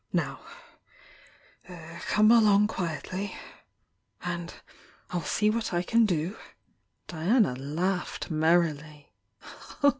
—Now 0.13 0.39
come 2.07 2.31
along 2.31 2.65
quietly, 2.65 3.35
and 4.23 4.51
I'll 5.11 5.21
see 5.21 5.51
what 5.51 5.73
I 5.75 5.83
can 5.83 6.07
do" 6.07 6.37
Diana 7.07 7.53
laughed 7.53 8.31
merrily. 8.31 9.11